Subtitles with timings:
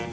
[0.00, 0.06] 小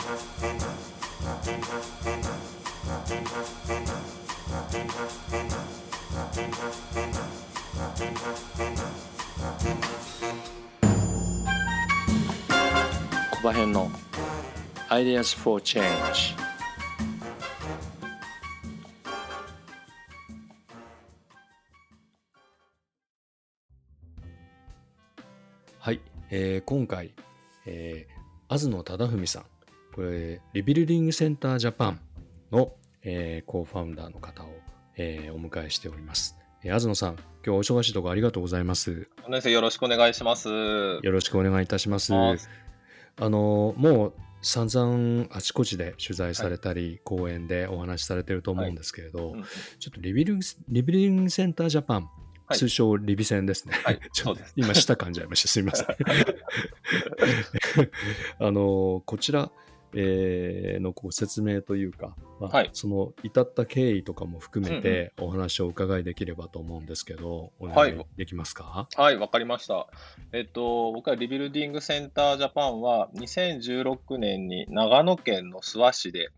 [13.42, 13.90] 葉編の
[14.90, 16.36] Ideas for Change
[25.80, 27.14] はい、えー、今回、
[27.66, 28.14] えー、
[28.50, 29.57] 東野忠文さん。
[29.98, 32.00] これリビルディングセンタージャパン
[32.52, 32.72] の、
[33.02, 34.50] えー、コーファウンダーの方を、
[34.96, 39.08] えー、お迎えしております、えー、東野さん今日お忙しいところありがとうございます。
[39.28, 40.50] よろしくお願いします。
[40.50, 42.14] よろしくお願いいたします。
[42.14, 49.40] あのもう散々あちこちで取材されたり、はい、講演でお話しされてると思うんですけれど、はい。
[49.40, 49.46] うん、
[49.80, 50.38] ちょっとリビル
[50.68, 52.10] リビリングセンタージャパン、は
[52.54, 53.76] い、通称リビセンですね。
[53.84, 55.48] はい、 ちょっと今舌噛んじゃいました。
[55.48, 55.88] すみません。
[58.46, 59.50] あのこちら、
[59.94, 68.88] えー、のこう説明というか、まあ、はい、その至った経緯とかも含めてお話をお伺いできればと思うんですけど、うんうん、お願いできますか？
[68.96, 69.88] はい、わ、はい、かりました。
[70.34, 76.30] えっと、僕はリビルディングセンタージャパンは2016年に長野県の諏訪市で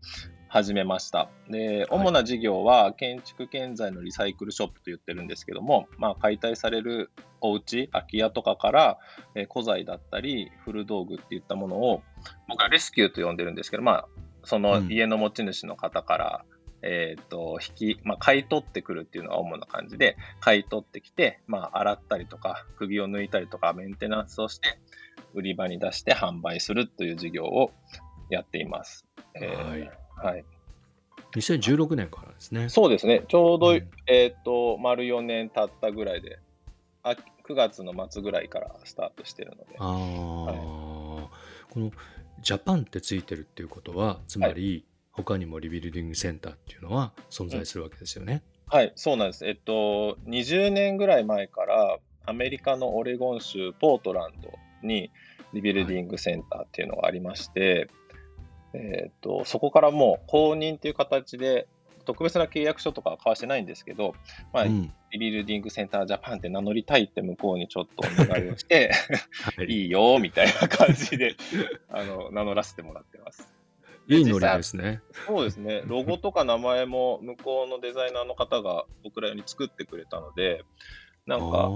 [0.48, 1.28] 始めました。
[1.48, 8.98] で、主な事業は建築建材のリサイクルショップと言ってるんですけども、まあ、解体されるお家、空き家とかから、
[9.36, 12.02] えー、古材だったり、古道具っていったものを、
[12.48, 14.06] 僕はレスキューと呼んでるんですけど、まあ、
[14.44, 16.44] その家の持ち主の方から、
[16.82, 24.78] うん、えっ、と、引き、まあ、買い取ってくるっていうのが主な感じで、買い取ってきて、まあ、洗ったりとか、釘を抜いたりとか、メンテナンスをして、
[25.34, 27.72] 売り場に出して販売するという事業を
[28.30, 29.06] やっています。
[29.34, 29.90] えー、はい。
[30.16, 30.44] はい。
[31.34, 32.68] 2016年からですね。
[32.68, 33.24] そうですね。
[33.28, 36.38] ちょうど、うん、えっ、と、丸4年経ったぐらいで、
[37.02, 37.16] あ
[37.48, 39.76] 9月の末ぐらいからスタートしてるので。
[39.78, 40.56] あはい、
[41.70, 41.90] この
[42.42, 48.42] ジャパンってついてるっていうことはつまり、はい、他にもリビルディングセンターっていうのは存在するわけですよね。
[48.72, 49.46] うん、はいそうなんです。
[49.46, 55.10] えっと20年ぐらい前からアメリカのオレゴン州ポートランドに
[55.52, 57.88] リビルディングセンターっていうのがありまして、
[58.72, 61.68] はい、えっとそこからもう公認っていう形で
[62.04, 64.14] 特別な契約書とかは交わしてないんですけど、
[64.52, 68.92] まあ、うん、リビルディングセンタージャパンって名乗りたいって向こうにちょっとお願いをして、
[69.56, 71.36] はい、いいよみたいな感じで
[71.90, 73.52] あの名乗らせてもらってます。
[74.08, 75.02] いいノリですね。
[75.26, 75.82] そうですね。
[75.86, 80.64] ロゴとか名前も向こうのデザイナーの方が僕らに作ってくれたので、
[81.26, 81.70] なんか、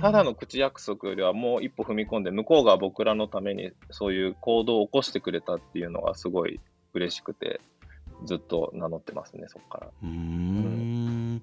[0.00, 6.58] ただの口約束よりはもう一歩踏み込んで、向こうが僕らのためにそういう行動を起こしてくれたっていうのがすごい
[6.94, 7.60] 嬉しくて、
[8.24, 9.90] ずっと名乗ってますね、そこから。
[10.02, 11.42] うん。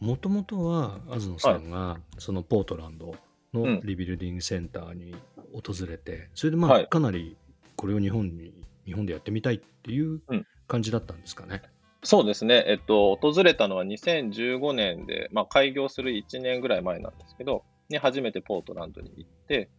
[0.00, 3.14] もともとは、東野さんが、そのポートランド
[3.52, 5.14] のリビルディングセンターに
[5.52, 7.36] 訪れて、それでまあ、かなり
[7.76, 8.54] これを日本に、
[8.86, 10.20] 日本でやってみたいっていう
[10.66, 11.62] 感じだったんですかね。
[12.02, 19.70] そうですね、えっと、訪れたのは2015年で、まあ、開業する1年ぐらい前なんですけど、に初めてポートランドに行って、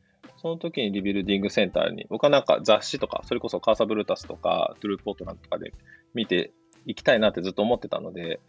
[0.45, 5.73] その時にリビルディングセンターに、僕はなんか雑誌とか、それこそカーサブルータスとか、トゥルーポートランドとかで
[6.13, 6.51] 見て
[6.85, 8.39] 行きたいなってずっと思ってたので、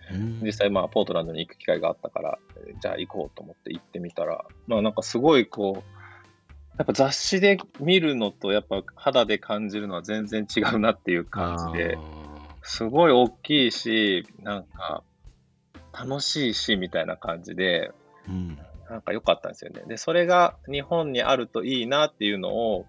[0.42, 2.38] 実際まあポートランドに行く機会があったから、
[2.82, 11.96] じゃあ行こうと思って行ってみたら、まあなんかすごいこう、やっぱ雑誌で見るのとやっぱ肌で感じるのは全然違うなっていう感じで、
[12.60, 15.02] すごい大きいし、なんか
[15.94, 17.90] 楽しいしみたいな感じで、
[18.28, 18.58] うん、
[18.90, 19.82] なんか良かったんですよね。
[19.86, 22.86] で、それが日本にあるといいなっていうのを、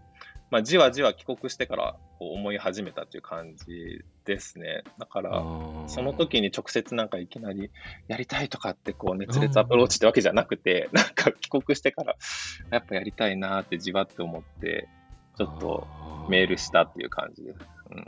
[0.50, 4.84] まあ、じわじわ帰国してからこう思い始めたっていう感じですね。
[4.97, 5.44] だから、
[5.88, 7.69] その時に直接なんかいきなり
[8.07, 12.16] やりたいとかってこう熱烈アプローチってわけじゃなくて、 なんか帰国してから
[12.72, 14.88] やっぱやりたいなってじわって思って、
[15.38, 15.88] ちょっと
[16.30, 17.59] メールしたっていう感じです。
[17.91, 18.06] うん、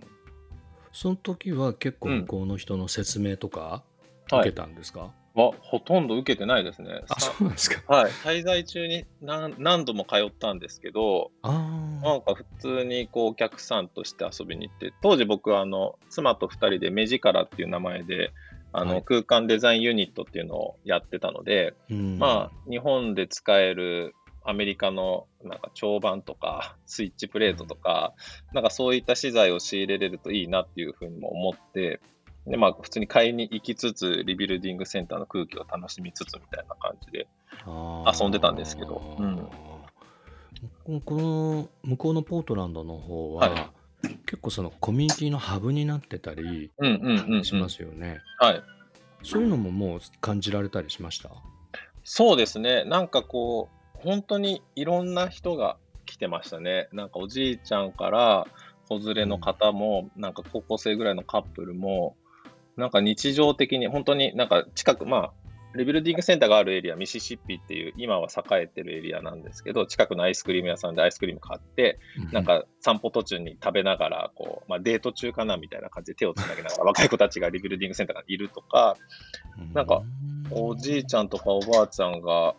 [0.93, 3.83] その時は結構向こうの人の説明とか
[4.27, 7.01] 受けたんですか、はいはほとんど受けてないですね。
[7.09, 7.81] あ、そうなんですか。
[7.93, 8.11] はい。
[8.11, 18.33] 滞在中に何何度も通ったんですけど、なんか普通にこうお客さんとして遊びに行って、当時僕はあの妻と2人で目力っていう名前で、
[18.71, 28.13] あの、空間デザインユニットっていうのをやってたので、まあ、日本で使えるアメリカのなんか長板とかスイッチプレートとか、
[28.53, 31.99] なんかそういった資材を仕入れれるといいなっていうふうにも思って、
[32.49, 37.27] で、まあ、普通に買いに行きつつ、リビルディングセンターの空気を楽しみつつみたいな感じで
[37.65, 39.15] 遊んでたんですけど。
[39.19, 43.71] うん、この向こうのポートランドの方は、は
[44.03, 46.71] い、結構そのコミュニティのハブになってたり
[47.43, 48.17] しますよね。
[48.39, 48.63] はい。
[49.23, 51.29] そういうのももう感じられたりしました？
[52.03, 52.83] そうですね。
[52.85, 56.89] なんかこう、本当にいろんな人が来てましたね。
[56.93, 58.47] なんかおじいちゃんから
[58.87, 62.15] 子連れの方も、なんか高校生ぐらいのカップルも、
[62.79, 65.31] なんか日常的に、本当になんか近く、まあ、
[65.75, 71.99] リビルディングセンターがあるエリア、ミシシッピっていう、今は栄えてるエリアなんですけど、近くのアイスクリーム屋さんでアイスクリーム買って、
[72.31, 78.97] なんか散歩途中に食べながら、こう、まあデート中かなみたいな感じで手をつなげながら、若い子たちがリビルディングセンターにいるとか、
[79.73, 80.01] なんか、
[80.49, 82.55] おじいちゃんとかおばあちゃんが、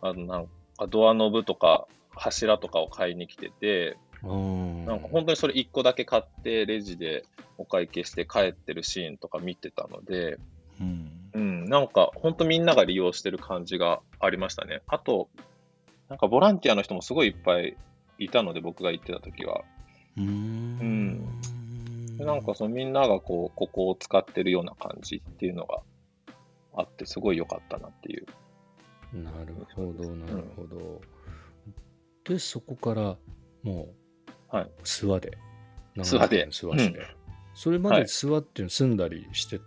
[0.00, 0.46] あの、なん
[0.78, 7.24] かドアノブとか柱とかを買いに来てて、なんか本当にそれ1個だけ買ってレジで
[7.58, 10.38] お会計して帰ってるシーンとか見てたので、
[10.80, 14.82] うん、うん、なんか本当みんなが利用してる感じがありましたね。
[14.86, 15.28] あと、
[16.08, 17.76] なんかボランティアの人もすごいいっぱい
[18.18, 19.62] いたので、僕が行ってた時は。
[20.16, 20.24] うん,、
[22.18, 22.26] うん。
[22.26, 25.80] なんかそのみんながこう、ここを使ってるような感じっていうのが
[26.74, 28.26] あって、すごい良かったなっていう。
[29.14, 30.76] なるほど、なるほど。
[30.76, 31.00] うん、
[32.24, 33.16] で、そこから
[33.62, 33.94] もう、
[34.52, 35.38] はい、諏訪で。
[35.96, 36.46] 諏訪で。
[36.48, 36.98] 諏訪市で。
[36.98, 37.06] うん、
[37.54, 39.60] それまで諏訪っていうの住んだりして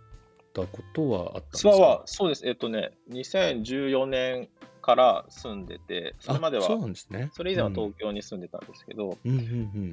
[0.54, 1.68] たことはあったんですか？
[1.68, 2.48] 諏訪は、そうです。
[2.48, 4.48] えっとね、2014年
[4.80, 7.30] から住んでて、それまでは、そうなんですね。
[7.32, 9.18] それ以前は東京に住んでたんですけど、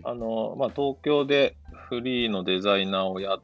[0.03, 1.55] あの、まあ、東京で
[1.89, 3.41] フリーのデザイナーをやっ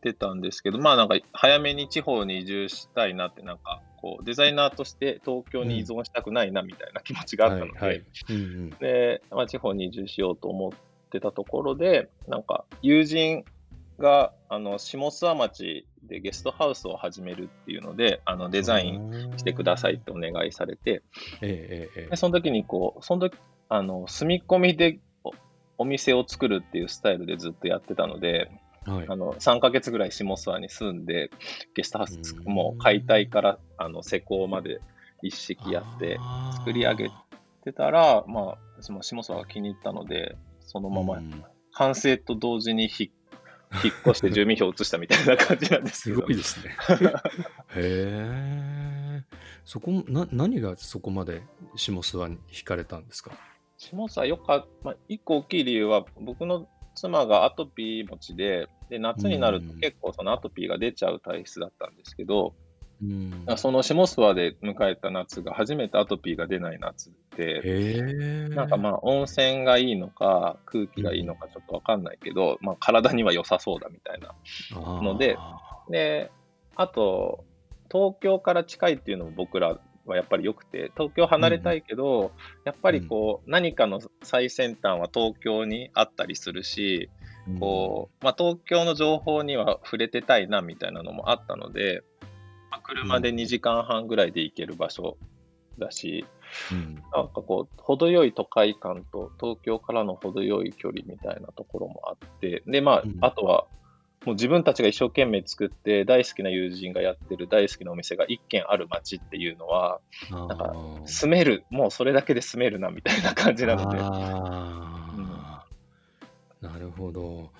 [0.00, 8.04] てたんですけど、まあなんか早めに地方に移住したいなって、なんかこうデザイナーとして東京に依存したくないなみたいな気持ちがあったので、
[8.78, 10.72] で、まあ、地方に移住しようと思っ
[11.10, 13.44] てたところで、なんか友人
[13.98, 21.02] があの下諏訪町でゲストハウスを始めるっていうので、あのデザインしてくださいってお願いされて、
[21.42, 23.36] ええでその時にこう、その時
[23.68, 25.00] あの住み込みで
[25.78, 28.52] お店を作るっていうスタイルでずっとやってたので、
[28.86, 31.30] はい、あの3ヶ月ぐらい下諏訪に住んで、
[31.74, 34.80] ゲストハウスもう解体からあの施工まで
[35.22, 36.18] 一式やって
[36.58, 37.10] 作り上げ
[37.64, 41.20] てたら、まあ、その下諏訪が気に入ったので、そのまま
[41.72, 43.10] 完成と同時に引
[43.84, 46.74] 引っ越して住民票移したみたいな感じなんです すごいですね。
[47.74, 49.24] へえ。
[49.64, 51.42] そこな何がそこまで
[51.74, 53.32] 下諏訪に惹かれたんですか？
[53.76, 62.54] 下諏訪よかった、まあ、一個大きい理由は僕の妻がアトピー持ちでで夏になると結構そのアトピーが出ちゃう体質だったんですけど、
[63.02, 74.34] うん、その下諏訪で迎えた夏が初めてアトピーが出ない夏で、なんかまあ温泉がいいのか空気がいいのかちょっとわかんないけど、うん、まあ体には良さそうだみたいな
[75.02, 75.36] ので、
[75.90, 76.30] で、
[76.74, 77.44] あと、
[77.90, 79.78] 東京から近いっていうのも僕ら
[80.10, 82.30] はやっぱり良くて、東京離れたいけど、うん、
[82.64, 87.10] やっぱりこう、何かの最先端は東京にあったりするし、
[87.60, 92.02] こう、まあ、東京の情報には触れてたいなみたいなのもあったので、
[92.70, 95.16] まあ、車で2時間半ぐらいで行ける場所
[95.78, 96.26] だし、
[96.72, 103.66] うん、なんかこう、程よい都会感と東京からの程よい距離みたいなところもあって、で、まあ、うん、あとは、
[104.26, 110.00] もう自分たちが一生懸命作って大好きな友人がやってる大好きなお店が一軒ある街っていうのは、
[110.30, 110.74] なんか
[111.06, 113.98] 住める、もうそれだけで住めるなみたいな感じなので。
[116.60, 117.52] なるほど。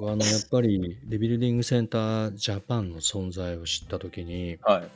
[0.00, 4.88] あのやっぱりリビルディングセンタージャパンの存在を知ったときに、はい、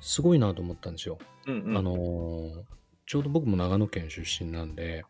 [0.00, 1.18] すごいなと思ったんですよ。
[1.46, 1.94] うんうん、あの
[3.06, 5.04] ちょうど僕も長野県出身なんで、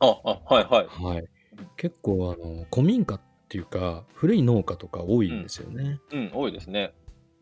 [0.00, 0.86] あ、あ、はいはい。
[1.02, 1.28] はい、
[1.76, 6.00] 結構あの古民家っていうか古い農家とか多いんですよね。
[6.12, 6.92] うん、うん、多いですね。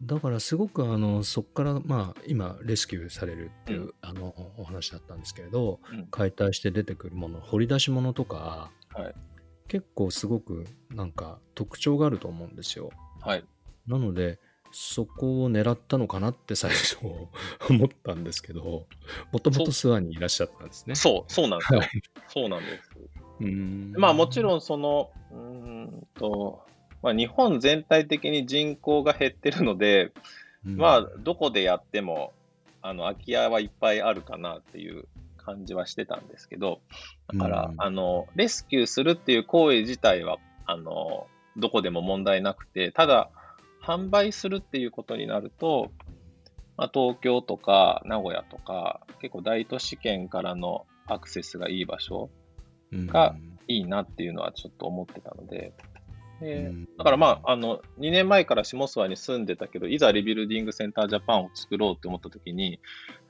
[0.03, 9.15] だからすごくあのそこからまあ今レスキューされるっていう、うん、あのお話だったんですけれど、うん、解体して出てくるもの掘り出し物とか、はい、
[9.69, 12.91] 結構すごくなんか特徴があると思うんですよ。
[13.21, 13.45] はい。
[13.87, 14.39] なので、
[14.73, 16.99] そこを狙ったのかなって最初
[17.71, 18.87] 思ったんですけど、
[19.33, 20.95] もともと諏訪にいらっしゃったんですね。
[20.95, 21.81] そう、そうなんですよ。
[22.29, 22.91] そうなんです。
[23.41, 23.93] うん。
[23.97, 26.63] まあもちろんその、うんと、
[27.03, 30.13] まあ、日本全体的に人口が減ってるので、
[30.65, 32.33] まあどこでやっても
[32.83, 36.81] あの空き家はいっぱいあるかなっていう感じはしてたんですけど、
[37.33, 43.31] だから、うん、あの、レスキューするっていう行為自体は、あの、どこでも問題なくて、ただ、
[43.83, 45.93] 販売するっていうことになると、
[46.77, 52.29] まあ、東京とか名古屋とか、結構大都市圏からのアクセスがいい場所
[53.07, 53.37] が
[53.69, 55.73] いいなっていうのはちょっと思ってたので、
[56.41, 62.79] でだからまあ、あの、2年前から下諏訪に住んでたけど、いざリビルディングセンタージャパンを作ろうって思った時に、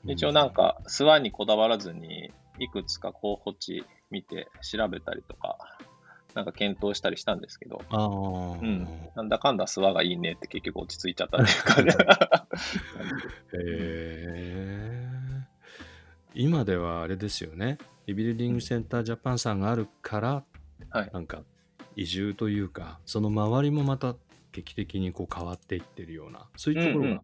[0.05, 5.57] 一応なんか、諏訪にこだわらずに、いくつか候補地見て調べたりとか、
[6.33, 11.97] なんか検討したりしたんですけど、うん、なんだかんだ諏訪がいいねって結局落ち着いちゃったっていう感じ。
[13.57, 15.07] へ
[16.35, 20.43] 今ではあれですよね、リビルディングセンタージャパンさんがあるから、
[20.89, 21.43] はい、なんか
[21.95, 24.15] 移住というかその周りもまた
[24.53, 27.21] 劇的にこう変わっていってるようなそういうところが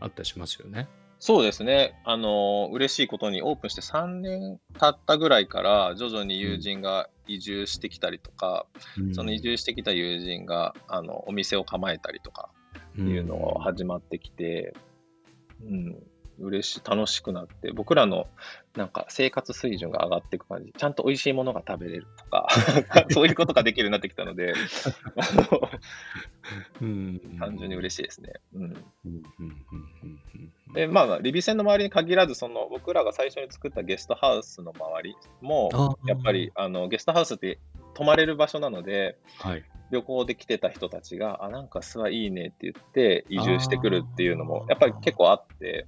[0.00, 0.70] あったりしますよね。
[0.72, 0.86] うんうん
[1.20, 2.00] そうですね。
[2.04, 8.66] あの、嬉しいことにオープンして3年経ったぐらいから徐々に友人が移住してきたりとか、
[8.96, 12.50] うん、その移住してきた友人があのお店を構えたりとか
[12.96, 14.74] いうのが始まってきて、
[15.60, 15.96] うん、
[16.40, 18.26] 嬉しい、楽しくなって、僕らの
[18.76, 22.48] なんか生活水準が上がっていく感じ、ちゃんと美味しいものが食べれるとか、
[23.10, 24.54] そういうことができるようになってきたので、
[27.38, 28.34] 単純に嬉しいですね。
[28.54, 28.74] うん、
[30.74, 37.58] で、まあ、リビ戦の周りに限らず、その僕らが最初に作ったゲストハウスの周りも、やっぱりあのゲストハウスって
[37.94, 45.86] 泊まれる場所なので、はい、旅行で来てた人たちが、あ、なんか諏訪いいねって言って移住してくるっていうのも、やっぱり結構あって、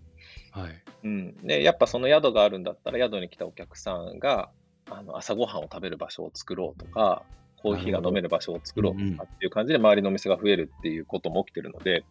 [0.51, 0.83] はい。
[1.05, 1.37] うん。
[1.47, 4.51] で、やっぱその宿があるんだったら、宿に来たお客さんが、
[4.91, 7.23] あの朝ごはんを食べる場所を作ろうとか、
[7.63, 12.05] コーヒーが飲める場所を作ろうとかっていう感じで周りのお店が増えるっていうことも起きてるので、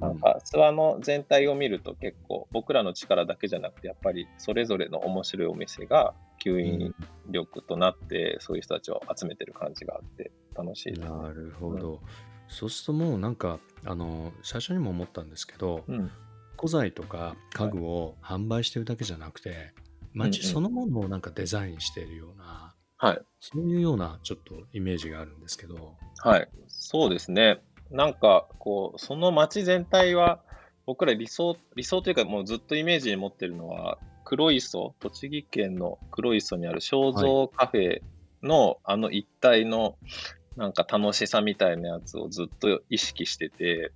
[0.00, 6.14] なんか諏訪の全体を見ると結構僕らの力だけじゃなくてやっぱりそれぞれの面白いお店が
[6.44, 6.94] 吸引
[7.30, 11.98] 力となってそういう人たちを集めてる感じがあって楽しいです、ね、なるほど、うん、
[12.48, 16.10] そうするともうなんかあの最初にも思ったんですけど、うん、
[16.62, 19.72] 古材とか家具を販売してるだけじゃなくて、
[20.14, 25.96] 街そのものをなんかデザインしているような、はい、そういうようなちょっとイメージがあるんですけど。
[26.18, 27.58] はい、そうですね。
[27.90, 30.38] なんかこう、その街全体は、
[30.86, 38.02] 僕ら理想、理想というかもうずっとイメージに持ってるのは、黒磯、栃木県の黒磯にある肖像カフェ
[38.44, 39.96] のあの一帯の
[40.56, 43.90] なんか楽しさみたいなやつをずっと意識してて、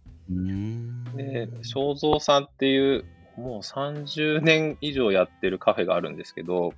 [1.17, 3.05] で、正蔵さんっていう、
[3.37, 6.73] もう30年以上やってるカフェがあるんですけど、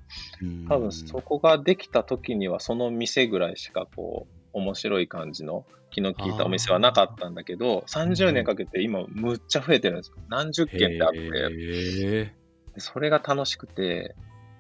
[0.69, 10.17] 多分そこができた時にはその店ぐらいしかこう、面白い感じの気の利いたお店はなかったんだけど、30年かけて今むっちゃ増えてるんですよ。
[10.29, 12.35] 何十件ってあって。
[12.79, 14.15] それが楽しくて、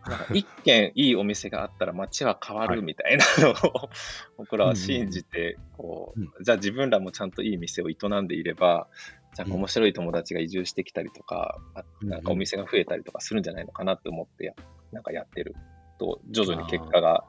[0.07, 3.91] なんか 一軒いいお店があったら街は変わるみたいなのを
[4.37, 8.89] 僕らは信じて、こう、じゃあ自分らもちゃんといい店を営んでいれば、
[9.35, 11.59] じゃあ面白い友達が移住してきたりとか、
[12.03, 14.53] なんかお店が増えたりとかするんじゃないのかなって思ってや、
[14.93, 15.55] なんかやってる
[15.99, 17.25] と、徐々に結果が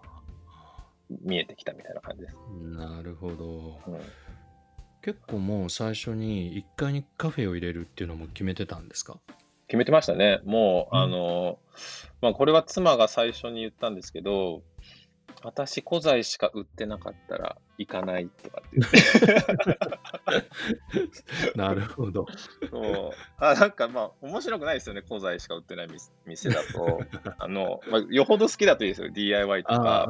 [1.22, 2.36] 見えてきたみたいな感じです。
[2.78, 3.80] なるほど。
[3.88, 4.00] うん
[5.02, 9.18] 結構もう最初に1階にカフェを入れるっていうのも決めてたんですか？
[9.70, 10.42] 決めてましたね。
[10.44, 11.58] もう、うん、あの、
[12.22, 14.62] まあ、これは妻が最初に言ったんですけど、
[15.44, 18.92] 私、古材しか売ってなかったら行かないとかって言っ
[21.54, 21.56] て。
[21.56, 22.26] なるほど。
[22.70, 25.88] そうあなんかまあ、面白くないですよね、古材しか売ってない
[26.26, 27.02] 店だと。
[27.40, 29.10] あの、まあ、よほど好きだといいですよ。
[29.10, 30.10] DIY とか、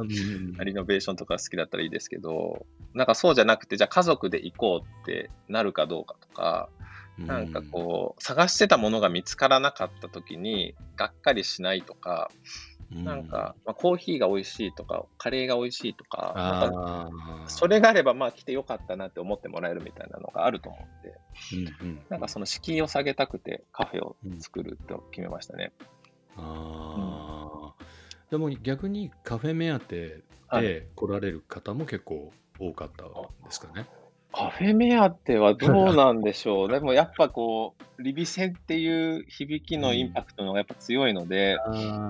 [0.64, 6.68] リノベーションとか好きだったらいいですけど、なんかそうじゃなくて、じゃあ家族で行こうってなるかどうかとか、
[7.18, 12.30] なんかこう、探してたものが見つからなかった時に、がっかりしないとか、
[12.90, 17.10] なんか、まあ、コーヒーが美味しいとか、カレーが美味しいとか、か
[17.46, 21.18] それがあれば、まあ来てよかったなって思ってもらえるみたいなのがあると思って、
[21.80, 25.72] うんうん、なんかその敷居を下げたくてカフェを作ると決めましたね。
[26.36, 27.84] うん、ああ、
[28.30, 33.86] でも逆にカフェ目当てで来られる方も結構多かったんですかね。
[34.32, 36.68] カフェ目当てはどうなんでしょう。
[36.68, 41.56] でもやっぱこう、リビ戦っていう響きのインパクトのがやっぱ強いので、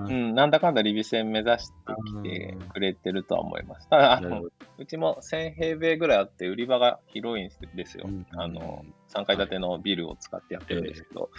[0.07, 1.73] うん、なんだかんだリビ戦目指して
[2.05, 3.89] きてくれてるとは思います。
[3.89, 4.43] ただ、あの、
[4.81, 8.09] うちも1000平米ぐらいあって売り場が広いんですよ。
[8.35, 8.83] あの、
[9.13, 11.29] 3階建てのビルを使ってやってるんですけど、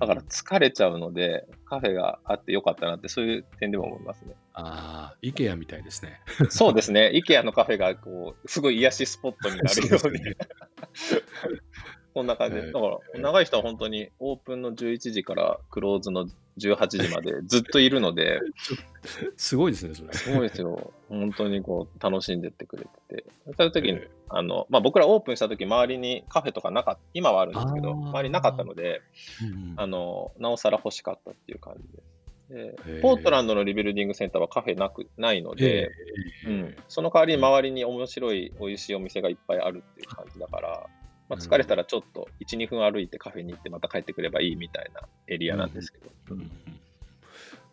[0.00, 4.34] だから疲れちゃうので、カフェがあってよかったなって、そういう点でも思いますね。
[4.54, 6.20] ああ、イケアみたいですね。
[6.50, 7.12] そうですね。
[7.14, 10.20] イケアのカフェが、こう、すごい癒しスポットになるように。
[12.18, 12.72] こんな感じで。
[12.72, 16.26] だから、長い人は本当にオープンの11時からクローズの
[16.58, 18.40] 18時までずっといるので、
[19.38, 20.12] すごいですね、それ。
[20.12, 20.92] すごいですよ。
[21.08, 23.24] 本当にこう、楽しんでってくれてて。
[23.56, 29.00] そういう時に、あの、まあ、僕らオープンした時、周りにカフェとかなかった、今はあるんですけど、周りなかったので、
[29.76, 32.18] あの、なおさら欲しかったっていう感じです。
[32.48, 35.90] でポートランドのリビルディングセンターはカフェなくないので、
[36.46, 40.86] うん、その代わりに周りに面白い、美味しいお店がいっぱいあるっていう感じだから、
[41.28, 46.10] まあ、疲れたらちょっと1、2分歩いてカフェに行ってまた帰ってくればいいみたいなエリアなんですけど。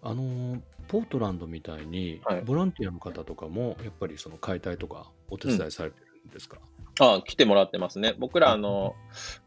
[0.01, 6.59] あのポートランドみたいに、はい、ボランティアの方とかもやっぱりその解体とかお手伝いされてるんですか、
[7.01, 8.13] うん、あ来てもらってますね。
[8.19, 8.95] 僕らあの、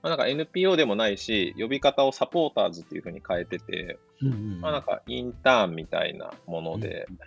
[0.02, 7.18] まあ、なんか NPO でもないし、呼び方をサポーターズっていうふうに変えてて、うんうん、まあ、なんかインターンみたいなもので、うん。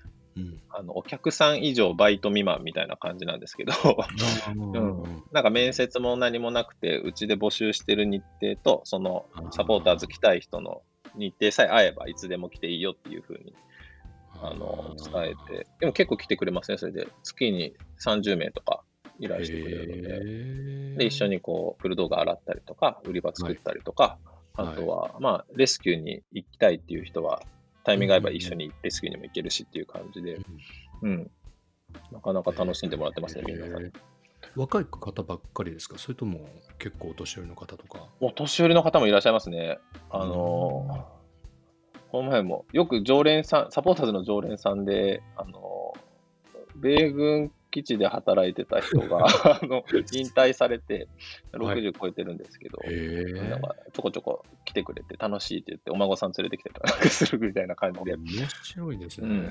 [0.70, 3.74] あのお客さん以上バイト未満みたいな感じなんですけど、
[4.54, 5.24] うん。
[5.32, 10.82] なんか面接も何もなくて、うちで募集してる日程と、そのサポーターズ来たい人の
[11.16, 13.54] 日程さえ合えばいつでも来ていいよっていうふうに
[14.42, 17.08] あの伝えて、でも結構来てくれますね、それで。
[17.24, 18.84] 月に30名とか
[19.20, 20.98] 依頼してくれるので。
[20.98, 21.32] で、一緒に。
[21.36, 24.18] にこう、フル動画洗ったりとか、売り場作ったりとか、
[24.56, 24.68] はい。
[24.70, 27.42] あとは、まあ、レスキューに行きたいっていう人は、
[27.84, 30.40] タイミング合えば一緒にレスキューにも行けるしっていう感じで、
[31.02, 31.32] うん。
[32.12, 33.92] なかなか楽しんでもらってますね、皆さん。
[34.56, 35.98] 若い方ばっかりですか？
[35.98, 36.48] それとも
[36.80, 38.08] 結構お年寄りの方とか？
[38.20, 39.80] お年寄りの方もいらっしゃいますね。
[40.10, 41.22] あのー
[42.12, 46.00] この前も、よく常連さん、サポーターズの常連さんで、あのー
[46.76, 49.26] 米軍基地で働いてた人が、
[49.60, 51.08] あの、引退されて、はい
[51.54, 53.50] 60超えてるんですけど、へえ。
[53.50, 58.16] なんかちょこちょこ来てくれて楽しいって言って、お孫さん連れてきてたりするみたいな感じで。
[58.16, 58.28] 面
[58.64, 59.28] 白いですね。
[59.28, 59.50] うん。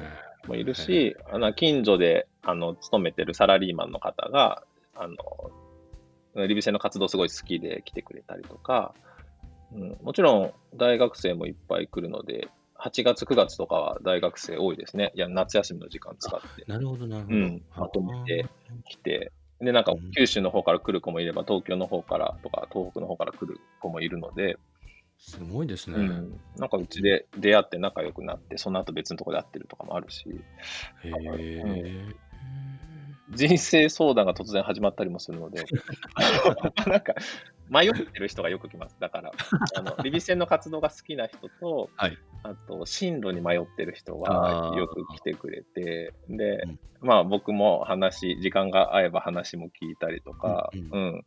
[0.49, 4.63] もいるし、あの近所であの勤めてるサラリーマンの方が、
[4.95, 8.95] あのリビセの活動すごい好きで来てくれたりとか、
[9.73, 12.49] うん、もちろん大学生もいっぱい来るので、
[12.83, 15.13] 8月、9月とかは大学生多いですね。
[15.15, 17.37] いや、夏休みの時間使ってなるほど、なるほど。
[17.37, 18.47] うんまとめて
[18.89, 24.59] 来て、で、なんかうん九州の方から来る子もいれば、東京の方からとか、東北の方から来る子もいるので、
[25.19, 25.99] すごいですね。
[25.99, 30.25] うん、なんかうちで出会って仲良くなって、その後別のところで会ってるとかもあるし、
[31.05, 32.07] へえ。
[33.31, 35.65] 人生相談が突然始まったりもするので、
[36.87, 37.15] なんか
[37.71, 38.97] 迷ってる人がよく来ます。
[38.99, 39.33] だから、
[39.77, 42.19] あのリビ戦の活動が好きな人と、はい。
[42.43, 44.71] あと進路に迷ってる人あー。
[44.73, 46.79] がよく来てくれて、で、うん。
[47.01, 50.91] まあ僕も話、時間が合えば話も聞いたりとか、うん。
[50.91, 51.25] うん、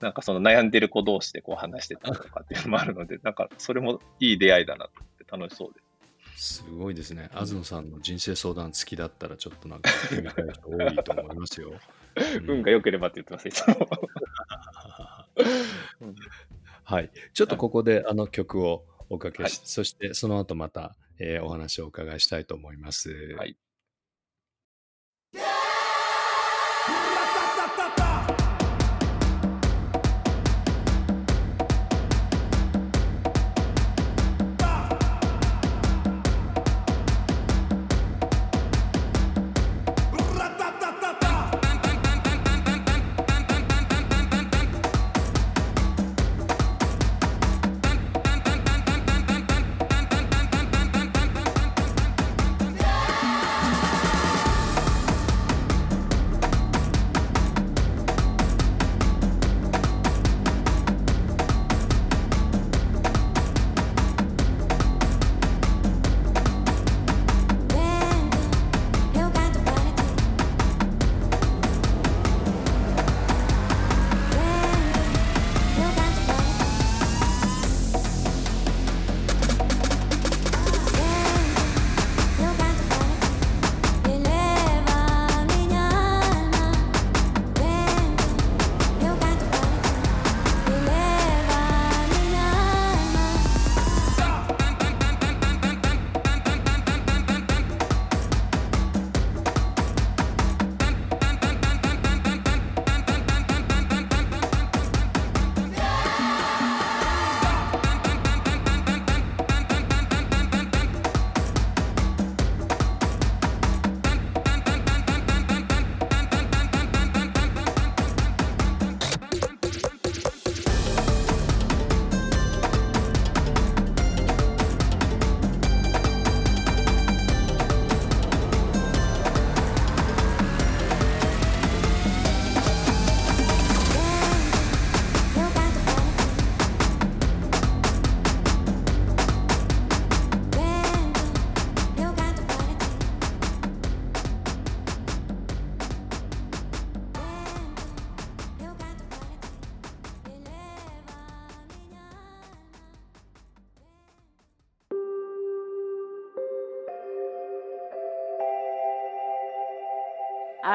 [0.00, 5.87] なんかその悩んでる子同士でこう話してたりとかっていうのもあるので、なんかそれもいい出会いだなって楽しそうです。
[6.40, 7.30] すごいですね。
[7.34, 9.90] 東さんの人生相談付きだったら、ちょっとなんか
[10.64, 11.72] 多いと思いますよ。
[12.40, 13.76] うん運が良ければって言ってます、いつも。
[16.00, 16.14] うん
[16.84, 17.10] はい。
[17.34, 23.34] ちょっとここであの曲をおかけし、はそしてその後また、えーお話をお伺いしたいと思います。
[23.36, 23.56] はい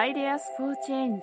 [0.04, 1.22] Ideas for Change.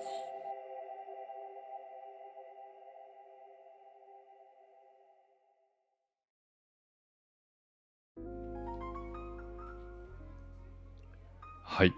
[11.62, 11.92] はい。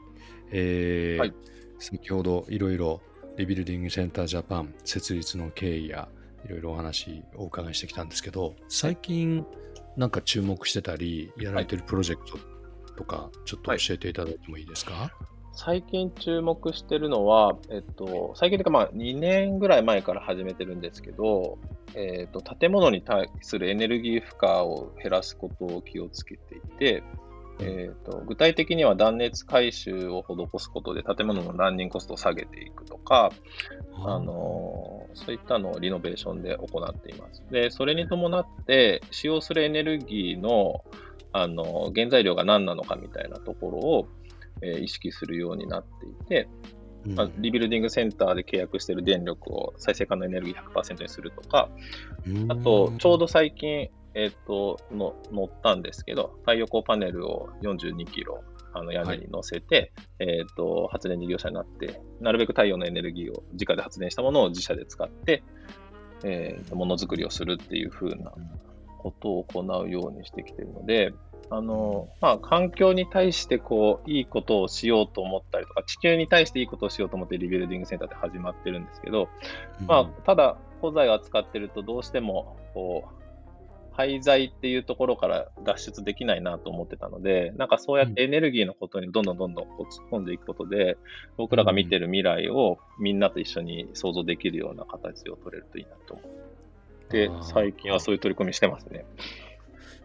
[0.51, 1.35] えーはい。
[1.79, 3.01] 先ほどいろいろ
[3.37, 6.09] リビルディングセンタージャパン設立の経緯や
[6.45, 9.47] いろいろお話をお伺いしてきたんですけど、最近
[9.97, 12.41] なんか注目してたりやられてるプロジェクトっ
[12.97, 15.13] とか、ちょっと教えていただいてもいいですか、
[15.55, 21.59] 最近注目してるのは、えっと、最近というか、まあ、2年ぐらい前から始めてるんですけど、
[21.95, 27.03] えっと、建物に対するエネルギー負荷を減らすことを気をつけていて、
[27.61, 33.31] えっと、具体的には断熱改修を施すことで建物のランニングコストを下げていくとか、
[34.05, 37.45] あのそういったのをリノベーションで行っています。
[37.51, 40.83] で、それに伴って使用するエネルギーの
[41.35, 44.09] あの原材料が何なのかみたいなところを、
[44.63, 46.49] えー意識するようになっていて、
[47.07, 47.15] うん。
[47.15, 51.69] まあ、リビルディングセンターで契約している電力を再生可能エネルギー100%にするとか、
[52.49, 58.45] あと、ちょうど最近、えっ、と、の乗ったんですけど、太陽光パネルを42キロ、
[58.75, 65.43] あの屋根に乗せて、えっ、と、発電事業者になって、なるべく太陽のエネルギーを直で発電したものを自社で使って、
[66.25, 68.33] えーとものづくりをするっていう風な
[68.99, 71.13] ことを行うようにしてきているので、
[71.51, 79.29] あの、まあ、環境に対してこう、いいことをしようと思ったりとか、地球に対していいことをしようと思ってリビルディングセンターって始まってるんですけど、
[79.87, 83.23] まあ、ただ、鋼材を扱ってるとどうしても、こう、
[83.93, 90.97] 廃材っていうところから脱出できないなと思ってたので、なんかそうやってエネルギーのことにどんどんどんどんこう突っ込んでいくことで、
[91.37, 99.05] 僕らが見てる未来をみんなと一緒に想像できるような形を取れるといいなと思って、最近はそういう取り組みしてますね。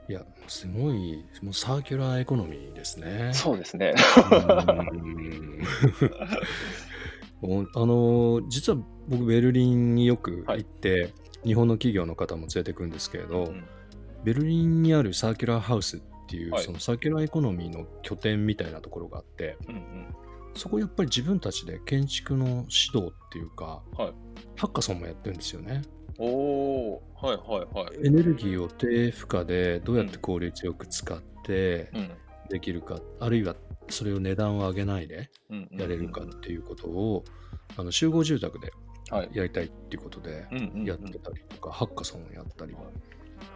[0.09, 3.31] いや、すごい、もうサーキュラーエコノミーですね。
[3.33, 3.93] そうですね。
[7.75, 13.63] あの実は僕ベルリンによく行って、日本の企業の方も連れてくんですけれど、うん。
[14.23, 16.63] ベルリンにあるサーキュラーハウスっていう、はい。
[16.63, 20.15] そのサーキュラーエコノミーの拠点みたいなところがあってうんうん。
[20.55, 22.57] そこやっぱり自分たちで建築の指
[22.97, 24.13] 導っていうか、はい。
[24.55, 25.83] ハッカソンもやってるんですよね
[26.17, 28.07] おー、はいはいはい。
[28.07, 32.11] エネルギーを低負荷でどうやって効率よく使ってうん。
[32.49, 33.55] できるか、あるいは
[33.89, 37.23] それを値段を上げないでうんうんやれるかっていうことを、
[37.75, 38.71] あの集合住宅で
[39.09, 39.29] はい。
[39.33, 40.85] やりたいっていうことでうんうんうん。
[40.85, 42.73] やってたりとか、ハッカソンをやったり、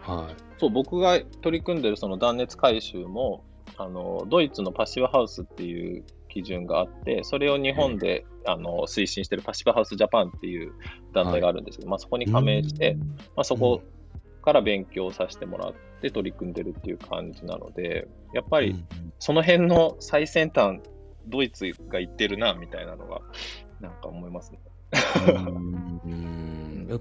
[0.02, 3.44] はい、そう、僕が取り組んでるその断熱改修も、
[3.76, 10.72] あの、ドイツのパッシブハウスっていう基準があって、それを日本で、あの推進してるパッシブハウスジャパンっていう
[11.12, 12.96] 団体があるんですけど、まあ、そこに加盟して、
[13.36, 13.82] まあ、そこ
[14.42, 18.86] から勉強させてもらって取り組んでるっていう感じなので、やっぱりうん
[19.20, 20.80] その辺の最先端、
[21.28, 23.20] ドイツが言ってるな、みたいなのが、
[23.80, 24.58] なんか思いますね。
[26.04, 26.88] うん。
[26.88, 27.00] 結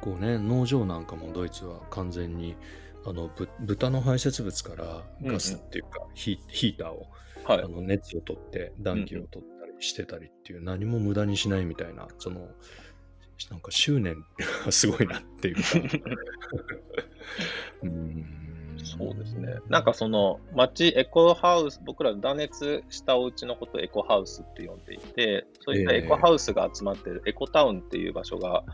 [0.00, 2.56] 構ね農場なんかもドイツは完全に
[3.04, 7.06] あのぶ豚の排泄物からガスっていうか、ヒヒーターを
[7.54, 7.68] はいあ。
[7.68, 12.48] の熱を取って暖気を取ったりしてたりっていう、何も無駄にしないみたいなその
[13.50, 14.16] なんか執念
[14.64, 15.62] がすごいなっていうか
[17.82, 18.40] うん
[18.84, 19.56] そうですね。
[19.68, 28.64] なんかその町エコハウス、僕ら断熱したお家のことをエコハウスって呼んでいて、そういったええエコハウスが集まってるエコタウンっていう場所が、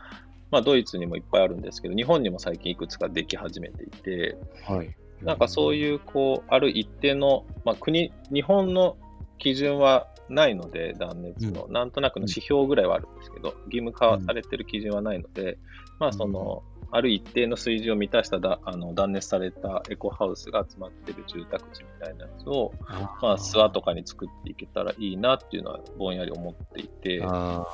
[0.49, 8.97] まあドイツにもいっぱいあるんですけど、日本にも最近いくつかでき始めていて、はいなんかそういう、こう、ある一定の、まあ国、日本の
[9.39, 15.57] 基準はないので、断熱の、なんとなくの指標ぐらいはあるんですけど、義務化されてる基準はないので、
[15.99, 27.65] まあその、ある一定の水準を満たしただあの断熱されたエコハウスが集まってる住宅地みたいなやつを、あまあ、諏訪とかに作っていけたらいいなっていうのはぼんやり思っていて、あ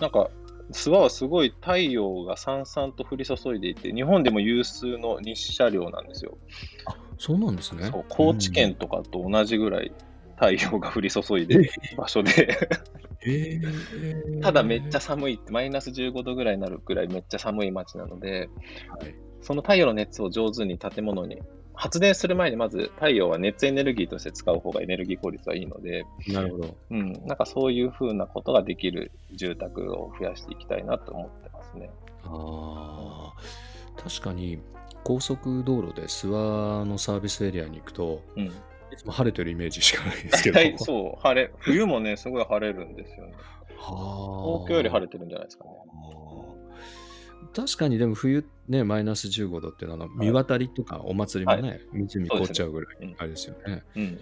[0.00, 0.30] なんか、
[0.72, 6.38] 諏訪はすごい太陽がさんさんと降り注いでいて、日本でも有数の日射量なんですよ。
[6.86, 7.90] あそうなんですね。
[7.90, 9.92] そう高知県とかと同じぐらい
[10.36, 12.58] 太陽が降り注いでる場所で、
[13.26, 14.42] えー。
[14.42, 18.48] ただめっちゃ寒いって、マイナス15度ぐらいになるぐらいめっちゃ寒い街なので、
[18.88, 19.14] はい。
[19.42, 21.40] その太陽の熱を上手に建物に、
[21.74, 31.90] 発電する前にまず太陽は熱エネルギーとして使う方がエネルギー効率はいいので、なるほどうん、なんかそういうふうなことができる住宅を増やしていきたいなと思ってますね。
[32.24, 34.60] あー確かに
[35.04, 38.52] 高速道路で諏訪のサービスエリアに行くとうん。
[38.92, 43.32] いつも晴れてるイメージしかないですけ 大ど体そう、晴れ、冬もね、すごい晴れるんですよね。
[43.76, 45.70] は東京より晴れてるんじゃないですかね。
[47.54, 53.82] 確かにでも冬ねマイナス15度っていうのは見渡りとかお祭りもね、湖凍っちゃうぐらいあれですよね。
[53.96, 54.18] うん。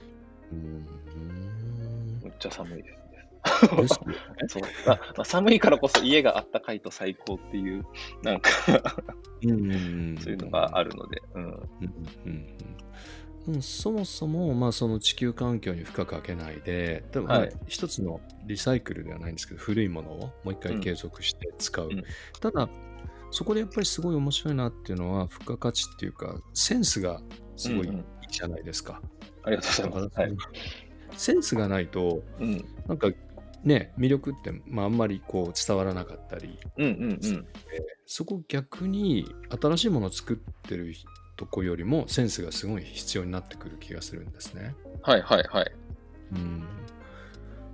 [0.52, 2.20] うん。
[2.22, 3.02] めっちゃ寒いです
[4.48, 4.62] そう。
[4.86, 7.84] まあまあ、寒いからこそ家があったかいと最高っていう、
[8.22, 8.72] なんかそう
[9.44, 11.22] いうのがあるので、
[13.60, 21.88] そもそも、まあ、その地球環境に負荷かけないで、でも、まあはい一つのリサイクルではないんですけど、古いものをもう一回継続して使う。
[21.90, 22.04] うん。
[22.40, 22.68] ただ、
[23.32, 27.20] そこでやっぱりすごい面白いなっていうのは、付加価値っていうか、センスが
[27.56, 29.00] すごいいいうんうんじゃないですか。
[29.44, 30.46] ありがとうございます。
[30.48, 30.58] はい。
[31.16, 32.64] センスがないと、うん。
[32.86, 33.08] なんか
[33.64, 36.92] ね、魅力って、まあ、あんまりこう伝わらなかったり、うんうん
[37.22, 37.46] うん。
[38.06, 40.94] そこ逆に新しいものを作ってる
[41.36, 44.74] とこよりもセンスがすごい必要になってくる気がするんですね。
[45.02, 45.72] はいはいはい。
[46.34, 46.64] うん。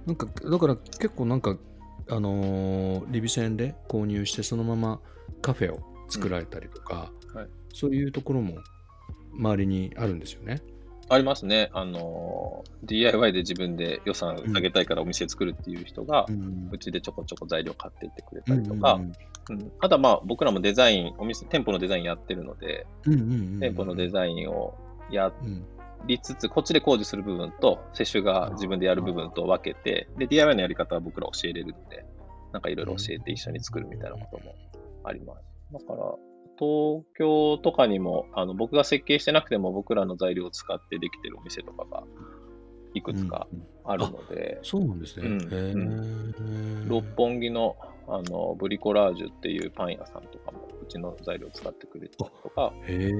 [0.06, 1.56] なんか、だから結構なんか、
[2.10, 5.00] あのーリビセンで購入してそのまま
[5.42, 7.36] カフェを作られたりとか、うん。
[7.38, 7.48] はい。
[7.72, 8.58] そういうところも
[9.34, 10.62] 周りにあるんですよね。
[11.10, 11.70] ありますね。
[11.72, 16.26] あのー、DIY で自分で予算下げたいからお店作るっていう人が、
[16.70, 19.12] うちでちょこちょこ材料買っていってくれたりとか、うんうん
[19.80, 24.74] あとはまあ僕らもデザイン、お店、店舗のデザインやってるので、店舗のデザインを
[25.10, 25.64] やうん
[26.06, 32.04] りつつ、こっちで工事する部分と、接種が自分でやる部分と分けて、で、DIY のやり方は僕ら教えれるので、
[32.52, 34.54] なんかいろいろ教えて一緒に作るみたいなことも
[35.08, 35.44] あります。
[35.72, 36.14] だから、
[36.58, 42.02] 東京とかにも、あの僕が設計してなくても僕らの材料を使ってできてるお店とかが
[42.94, 45.28] いくつかうんあるので、そうなんですね。
[45.28, 46.88] うん。
[46.88, 53.10] 六本木のあのブリコラージュっていうパン屋さんとかもうちの材料を使ってくれたりとかへ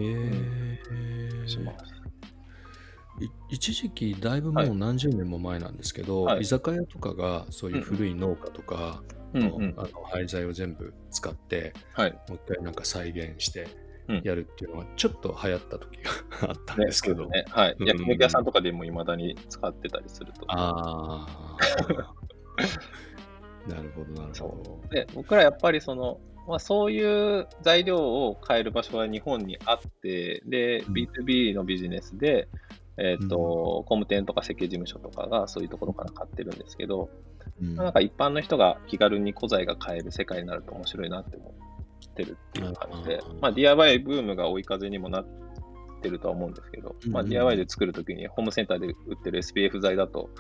[1.45, 1.85] え、します。
[3.21, 6.41] い一時期だいぶもう何十年も前なんですけど、はい。
[6.41, 9.03] 居酒屋とかがそういう古い農家とか
[9.35, 12.13] の,、うんうんあの廃材を全部使ってはい。
[12.29, 13.67] もう一回なんか再現して
[14.09, 16.11] うんやるっていうのがちょっと流行った時が
[16.51, 17.45] あったんね、ですけど、ね。
[17.51, 17.77] はい。
[17.79, 20.47] うん焼肉屋さんとかでも未だに使ってたりすると。
[20.49, 21.57] ああ
[23.69, 32.49] なるほどなるほどで、僕らやっぱりその、まあ、そういう材料を買える場所は日本にあって、で、うん B2B のビジネスで、
[32.97, 37.11] えっ、と、工務店とか設計事務所とかがそういうところから買ってるんですけど、
[37.61, 37.75] うん。
[37.77, 41.55] まあなんか一般の人が気軽に古材が買える世界になると面白いなって思
[42.11, 45.27] ってるっていう感じでうん、まあ、DIY ブームが追い風にもなっ
[46.01, 50.31] てるとは思うんですけど、まあ、うん DIY で作るときにホームセンターで売ってる SPF 材だと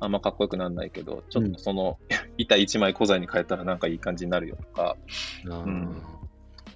[0.00, 1.98] あんまかっこよくならないけど、ちょっとその
[2.38, 4.96] 板1枚古材に変えたらなんかいい感じになるよとか、
[5.44, 6.02] うん。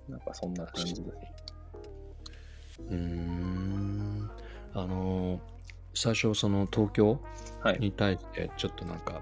[0.09, 1.17] なんかそんな感じです。
[2.81, 4.31] うーん。
[4.75, 5.53] あのー
[5.95, 7.21] 最初その東京
[7.61, 7.79] はい。
[7.79, 9.21] に対してちょっとなんか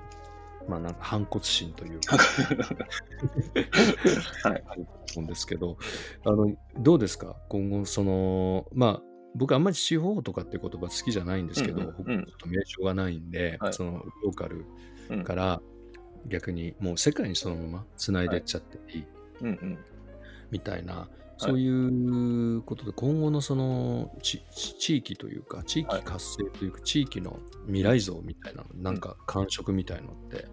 [0.71, 2.17] まあなんか反骨心というか。
[4.49, 4.65] はい。
[4.67, 5.77] あると思うんですけど。
[6.25, 7.37] あのどうですか？
[7.49, 9.03] 今後そのまあ
[9.35, 13.73] 僕あんまり地方とかって言葉好きじゃないんですけど、うんうん僕ちょっと名称がないんで、はい。
[13.73, 14.65] そのローカル
[15.11, 15.25] うん。
[15.25, 15.61] から
[16.29, 19.05] 逆にもう世界にそのままつないでっちゃっていい
[19.41, 19.49] うん。
[19.49, 19.79] うん。
[20.51, 24.43] みたいな、そういうことで今後のその地
[24.97, 30.47] 域というか地域活性というか、地域の未来像みたいなのなんか感触みたいのって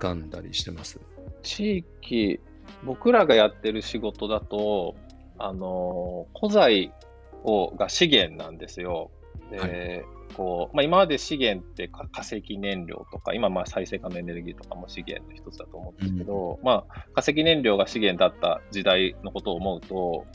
[0.00, 1.00] 掴んだりしてます、
[1.42, 2.40] 地域、
[2.84, 4.94] 僕らがやってる仕事だと、
[5.38, 6.92] あのー古材
[7.44, 9.10] をが資源なんですよ。
[9.50, 9.66] で、は
[10.32, 20.26] こうまあ、今まで資源ってか化石燃料とか、今まあ再生可能エネルギーとかも資源の一つだと思うんですけど、まあ、化石燃料が資源だった時代のことを思うと、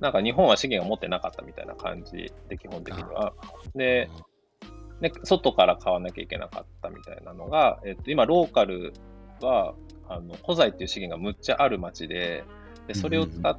[0.00, 3.32] なんか日本は資源を持ってなかったみたいな感じで、基本的には。
[3.74, 4.08] で、
[5.00, 8.92] ね、外から買わなきゃいけなかったみたいなのが、えっと、今、ローカル
[9.40, 9.74] は、
[10.08, 12.44] あの、古材っていう資源がむっちゃある町で、
[12.86, 13.58] で、それを使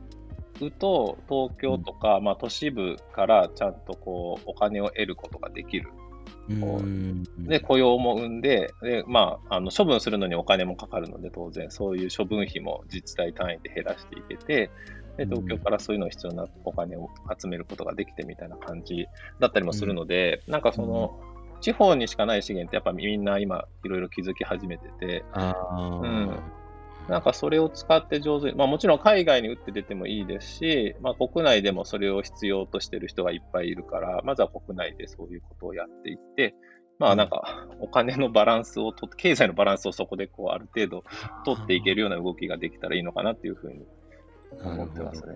[0.61, 5.89] うと、東京とか、まあ、都市部からちゃんとこう、お金を得ることができる。
[6.49, 7.23] うん。
[7.39, 14.69] で、雇用も生んで、で、まあ、あの、処分するのにお金もかかるので、当然、そういう処分費も自治体単位で減らしていけて、
[15.17, 19.07] で、東京からそういうの必要なお金を集めることができてみたいな感じ
[19.39, 21.19] だったりもするので、なんかその、
[21.61, 26.39] 地方にしかない資源ってやっぱみんな今いろいろ気づき始めてて、うん。
[27.07, 36.55] なんかそれを使って上手に、まあもちろん海外に打って出てもいいですし、まあ国内でもそれを必要としてる人がいっぱいいるから、まずは国内でそういうことをやっていって、
[36.99, 41.03] まあなんかお金のバランスをと、経済のバランスをそこでこうある程度
[41.45, 43.79] 取っていけるような動きができたらいいのかなっていうふうに
[44.63, 45.33] 思ってますね。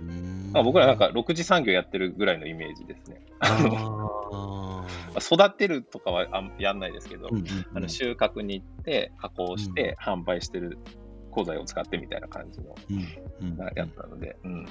[0.00, 0.50] うん。
[0.52, 3.20] まあ、僕らなんか6次産業やってるぐらいのイメージですね。
[5.20, 7.46] 育てるとかはあんやんないですけど、ーうんうん。
[7.74, 10.78] あの収穫に行って、加工して、販売してる
[11.30, 14.66] 鋼材を使ってみたいな感じのうんうんやつなので、うん。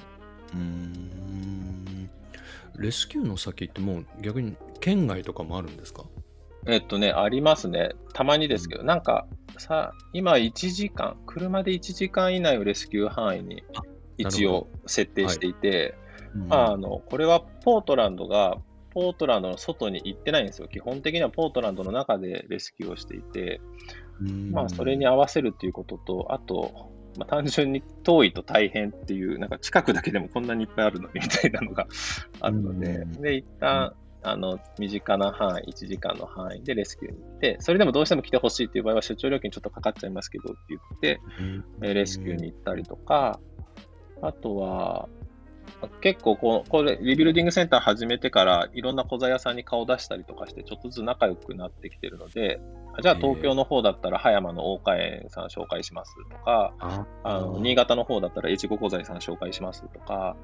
[2.78, 6.06] レスキューの先ってもう逆に県外とかもあるんですか？
[6.68, 7.92] えっとね、ありますね。
[8.14, 13.64] たまにですけど、なんか、さ、今1時間、車で1時間以内をレスキュー範囲に
[14.18, 15.96] 一応設定していて、
[16.48, 18.58] まあ、あの、これはポートランドが、
[18.92, 20.68] ポートランドの外に行ってないんですよ。
[20.68, 23.62] 基本的にはポートランドの中でレスキューをしていて、
[24.52, 31.88] まあ、それに合わせるっていうことと、あと、まあ、単純に遠いと大変っていう、なんか近くだけでもこんなにいっぱいあるのにみたいなのが
[32.40, 33.22] あるので、うん。
[33.22, 41.22] で、一旦あの、身近な範囲、1時間の範囲でレスキューに行って、それでもどうしても来てほしいっていう場合は出張料金ちょっとかかっちゃいますけどって言って、
[41.82, 43.40] えーレスキューに行ったりとか、
[44.22, 45.10] あとは、
[46.02, 52.62] 結構こう、これ、リビルディングセンター始めてから、いろんな小座屋さんに顔出したりとかして、ちょっとずつ仲良くなってきてるので、
[52.94, 60.36] あじゃあ東京の方だったら葉山の大花園さん紹介しますとか、ああの新潟の方だったら越後小材さん紹介しますとか、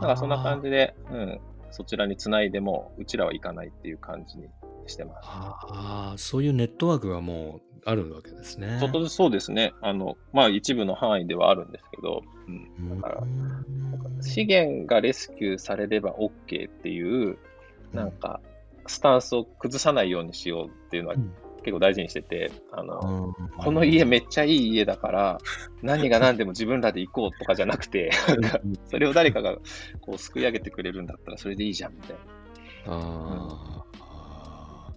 [0.00, 4.48] なんかそんな感じで、うん、そちらにつないでも、うちらは行かないっていう感じに
[4.86, 5.28] してます。
[5.28, 8.78] ああ、そういうネットワークがもうあるわけですね。
[8.80, 9.72] ちょっとずつそうですね。
[9.80, 12.50] あの、まあ一部の範囲ではあるんですけど、う
[12.82, 13.00] ん。
[13.00, 13.22] だから、
[14.20, 17.38] 資源がレスキューされれば OK っていう、
[17.92, 18.40] なんか、
[18.86, 23.48] スタンスを崩さないようにしようっていうのはうん結構大事にしてて、あの、うん。
[23.48, 25.38] この家めっちゃいい家だから、
[25.82, 28.10] 何が何でも自分らで行こうとかじゃなくて、
[28.86, 29.56] それを誰かが
[30.00, 32.18] こうすくい上げてくれるんだったらそれでいいじゃんみたいな。
[32.86, 32.94] あー。
[34.00, 34.92] あー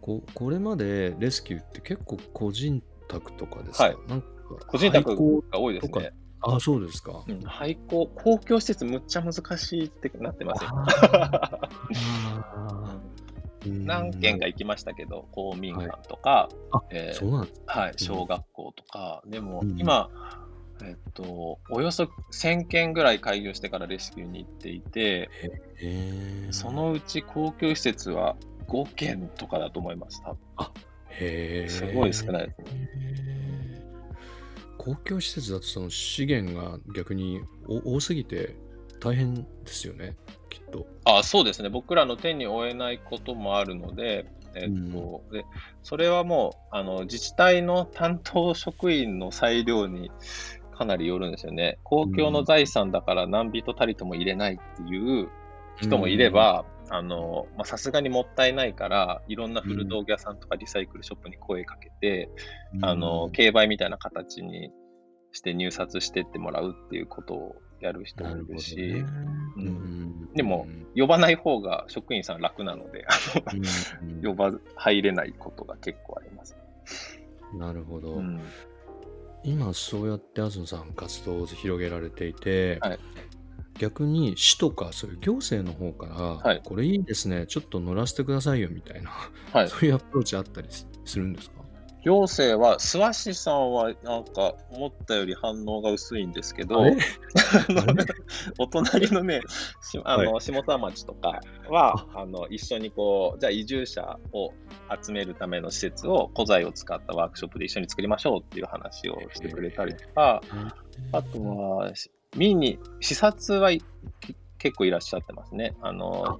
[0.00, 3.96] ここれまでレスキューって結構個人宅とかですか、はい。
[4.08, 4.26] なんか
[4.66, 5.14] 個人宅
[5.50, 6.12] が多いですね。
[6.44, 7.22] あそうですか。
[7.26, 7.40] うん。
[7.42, 10.70] 廃校、公共施設むっちゃ難しいってなってますよ。
[13.66, 19.78] 何軒か行きましたけど、公民館とか、あえーそうなんですはい、小学校とか、でもうん。
[19.78, 20.10] 今、
[20.82, 25.30] えっと、およそ1000件ぐらい開業してからレスキューに行っていて、
[26.50, 28.36] そのうち公共施設は
[28.68, 30.22] 5件とかだと思います。
[30.22, 31.68] 多分。
[31.68, 32.88] すごい少ないですね。
[34.78, 38.56] 公共施設だとその資源が逆にお多すぎて
[38.98, 40.16] 大変ですよね、
[40.52, 40.86] きっと。
[41.04, 45.46] あそうですね、僕らの手に負えないこともあるので、えっとで
[45.82, 50.10] それはもうあの自治体の担当職員の裁量に
[50.76, 51.78] かなりよるんですよね。
[51.82, 55.28] 公共の財産だから何人たりとも入れないっていう
[55.80, 62.28] 人もいれば、あのまあさすがにもったいないから、いろんな古道具屋さんとかリサイクルショップに声かけて、
[62.74, 64.70] うん、あの競売みたいな形に
[65.32, 69.04] して入札してってもらうっていうことをやる人もいるし、
[70.34, 70.66] でも
[70.96, 73.06] 呼ばない方が職員さん楽なので、
[74.22, 76.56] 呼ば入れないことが結構あります。
[77.54, 78.40] なるほど、うん。
[79.44, 82.98] 今そうやって東さん活動を広げられていて、はい。
[83.78, 86.60] 逆に市とかそういう行政の方から、はい。
[86.64, 89.10] これいいですねちょっと乗らせてくださいよみたいな、
[89.52, 91.61] はい、そういうアプローチあったりすするんですか？
[92.02, 96.82] 行政は、諏訪市さんはなんか思ったより反応が薄いんですけど、
[98.58, 99.40] お隣のね、
[99.80, 104.52] しあの下田町とかはあの一緒にこう、じゃあ移住者を
[105.04, 110.42] 集めるための施設を古材を使ったワークショップで一緒に作りましょうっていう話をしてくれたりとか、
[111.12, 113.70] あとは、し見に、視察は
[114.58, 115.76] 結構いらっしゃってますね。
[115.80, 116.36] あのあ、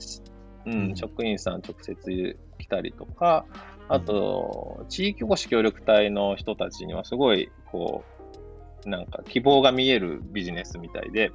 [0.67, 3.45] ううんん、職員さん直接来たりとか、
[3.93, 8.05] あと、地域おこし協力隊の人たちにはすごい、こ
[8.87, 11.31] う、なんか希望が見えるビジネスみたいで、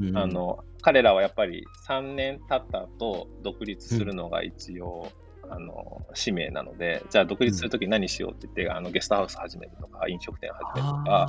[0.00, 5.10] うんあの、彼らはやっぱり3年経った後、独立するのが一応、
[5.50, 11.26] あの、使命なので、じゃあ独立するときに何しようって言って、あの、ゲストハウス始めるとか、飲食店始めるとか、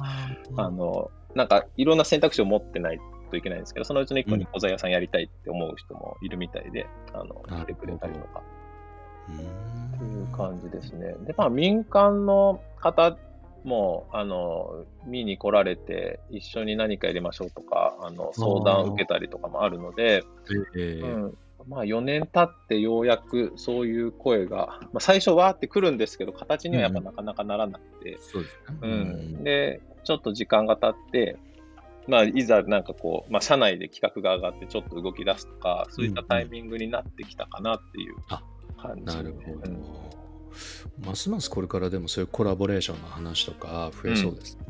[0.57, 11.15] ああの、なんかいろんな選択肢を持ってないといけないんですけど、そのうちの一個に小座屋さんやりたいって思う人もいるみたいで、あの、来てくれたりとか、ーっていう感じですね。
[11.25, 13.17] で、まあ民間の方
[13.63, 20.23] も、あの、見に来られて、一緒に何かやりましょうとか、あの、相談受けたりとかもあるので、
[20.77, 21.01] ええ。
[21.01, 21.37] うん。
[21.67, 28.39] まあ4年経ってようやくそういう声が、まあ最初わーって来るんですけど、形にはやっぱなかなかならなくて、そ
[28.81, 31.37] うん、で、ちょっと時間が経って、
[32.07, 38.15] まあ、いざなんかこう、まあ、社内で企画が上がってちょっと動き出すとか、そういったタイミングになってきたかなっていう。
[38.29, 38.41] あ
[38.81, 39.03] 感じ。
[39.05, 39.71] なるほど。
[39.71, 40.09] うん
[41.05, 44.63] ますますこれからでもそういうコラボレーションの話とか増えそうですね。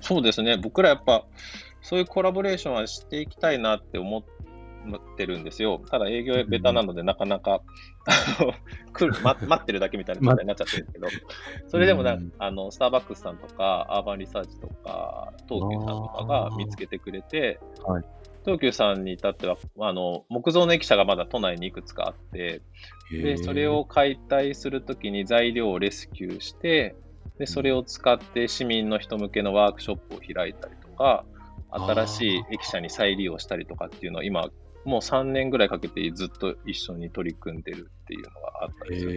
[0.00, 1.24] そうですね、僕らやっぱ、
[1.82, 4.22] そういうコラボレーションはしていきたいなって思っ
[5.16, 5.82] てるんですよ。
[5.90, 7.60] ただ営業ベタなので、なかなか、
[8.06, 8.52] あ の
[8.92, 11.08] 来る、ま、待ってるだけみたいな状態になっちゃってるんですけど、
[11.68, 18.04] それでもなうんあの、スターバックスさんとか、アーバンリサーチとか、東急さんとかが見つけてくれて、はい
[18.48, 22.62] 東急さんに至っては、あの、木造の駅舎がまだ都内にいくつかあって、
[23.10, 26.96] で、それを解体するときに材料をレスキューして、
[27.38, 31.26] で、それを使って市民の人向けのワークショップを開いたりとか、
[31.70, 34.48] 新しい駅舎に再利用したりとかっていうのを今、
[34.86, 39.12] もう3年ぐらいかけてずっと一緒に取り組んでるっていうのがあったりする。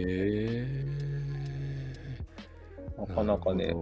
[2.98, 3.74] なかなかね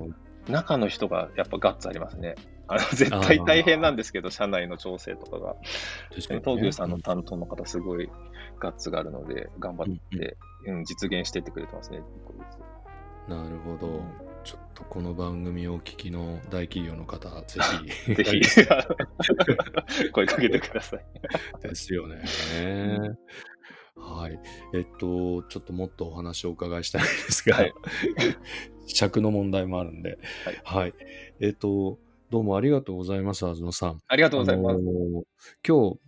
[0.48, 2.36] 中の人がやっぱガッツありますね。
[2.70, 5.56] あの絶対大変なんですけど、社内の調整とかが。
[6.14, 8.08] 確かにね東急さんの担当の方、すごい
[8.60, 14.02] ガッツがあるので、頑張って、うん実現していってくれてますね、一個ずつなるほど。
[14.44, 17.60] ちょっとこの番組をお聞きの大企業の方、ぜ
[18.06, 18.14] ひ。
[18.14, 18.40] ぜひ、
[20.12, 21.04] 声かけてください。
[21.62, 22.22] ですよね。
[23.96, 24.38] はい。
[24.74, 27.72] えっと、ちょっともっとお話をお伺いしたいんですが、はい
[28.92, 30.18] 尺の問題もあるんで、
[30.64, 30.94] はい。
[31.40, 31.98] えっと、
[32.30, 34.00] どうもありがとうございます、あずのさん。
[34.06, 34.78] ありがとうございます。
[35.66, 35.98] 今日、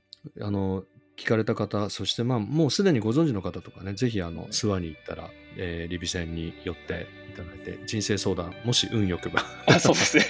[0.40, 0.84] あの、
[1.16, 10.24] 聞かれた方、そして、まあ、もうすでにご存知の方とかね、ぜひ、あの、諏訪に行ったら、えーリビ戦に寄っていただいて、人生相談、もし運よくば、あ、そうですね。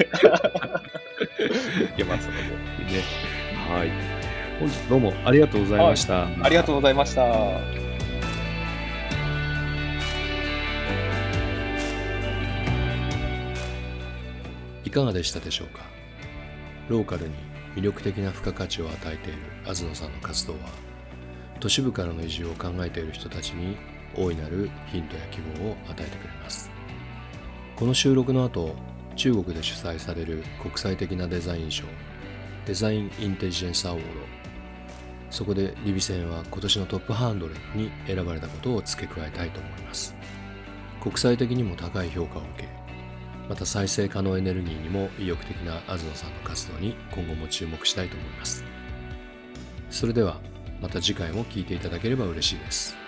[1.94, 2.42] いけますので。
[2.42, 3.02] ね。
[3.68, 3.90] はい。
[4.58, 6.26] 本日どうもありがとうございました。
[6.26, 7.91] ありがとうございました。
[14.92, 15.80] かがでしたでしょうか？
[16.88, 17.34] ローカルに
[17.74, 20.58] 魅力的な付加価値を与えている東野さんの活動は
[21.58, 23.76] 都市部からの移住を考えている人たちに
[24.14, 26.70] 大いなるヒントや希望を与えてくれます。
[27.74, 28.76] この収録の後
[29.16, 31.84] 中国で主催される国際的なデザイン賞
[32.66, 34.04] デザインインテリジェンスアワード
[35.30, 40.14] そこでリビセンは今年のトップハンドレに選ばれたことを付け加えたいと思います。
[41.00, 42.81] 国際的にも高い評価を受け
[43.48, 48.64] また再生可能エネルギーにも意欲的な東さんの活動に今後も注目したいと思います。
[49.90, 50.40] それでは
[50.80, 53.01] また次回も聴いていただければ嬉しいです。